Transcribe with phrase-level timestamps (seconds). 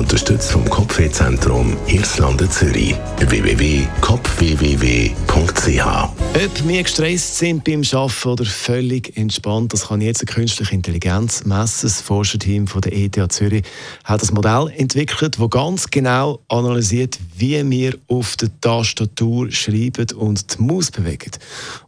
[0.00, 2.94] Unterstützt vom Kopfwehzentrum Irlande Zürich.
[3.18, 10.74] www.kopfwww.ch Ob wir gestresst sind beim Arbeiten oder völlig entspannt, das kann jetzt eine künstliche
[10.74, 11.80] Intelligenz messen.
[11.82, 13.62] Das Forscherteam von der ETH Zürich
[14.04, 20.58] hat ein Modell entwickelt, das ganz genau analysiert, wie wir auf der Tastatur schreiben und
[20.58, 21.32] die Maus bewegen.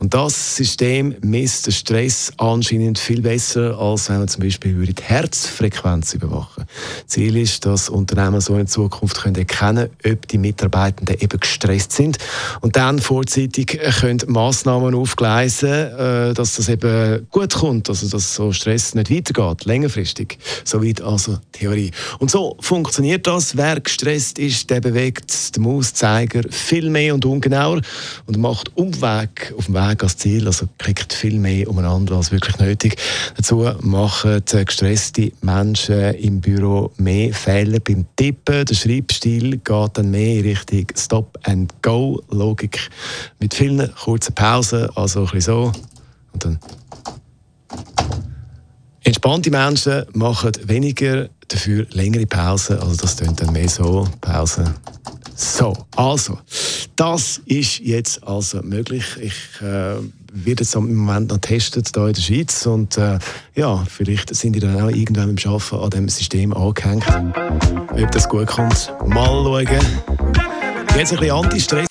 [0.00, 5.00] Und das System misst den Stress anscheinend viel besser, als wenn man zum Beispiel die
[5.00, 6.64] Herzfrequenz überwachen.
[7.06, 12.18] Ziel ist, dass Unternehmen so in Zukunft können erkennen ob die Mitarbeitenden eben gestresst sind
[12.60, 18.52] und dann vorzeitig können Massnahmen aufgleisen, äh, dass das eben gut kommt, also dass so
[18.52, 20.38] Stress nicht weitergeht, längerfristig.
[20.64, 21.90] Soweit also Theorie.
[22.18, 23.56] Und so funktioniert das.
[23.56, 27.80] Wer gestresst ist, der bewegt den Mauszeiger viel mehr und ungenauer
[28.26, 32.58] und macht Umweg auf dem Weg als Ziel, also kriegt viel mehr umeinander als wirklich
[32.58, 32.96] nötig.
[33.36, 38.64] Dazu machen gestresste Menschen im Büro mehr Fehler beim Tippen.
[38.64, 42.90] Der Schreibstil geht dann mehr in Richtung Stop-and-Go-Logik.
[43.38, 45.72] Mit vielen kurzen Pausen, also ein bisschen so.
[46.32, 46.58] Und dann.
[49.02, 52.78] Entspannte Menschen machen weniger, dafür längere Pausen.
[52.78, 54.06] Also das tönt dann mehr so.
[54.20, 54.74] Pause.
[55.34, 56.38] So, also,
[57.00, 59.04] das ist jetzt also möglich.
[59.22, 59.94] Ich äh,
[60.34, 63.18] werde es im Moment noch testen hier in der Schweiz und äh,
[63.54, 67.06] ja, vielleicht sind die dann auch irgendwann beim Arbeiten an diesem System angehängt.
[67.92, 69.68] Ob das gut kommt, mal schauen.
[70.94, 71.86] Jetzt ein bisschen Anti-Stress.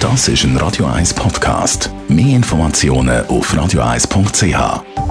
[0.00, 1.90] Das ist ein Radio 1 Podcast.
[2.08, 5.09] Mehr Informationen auf radio1.ch.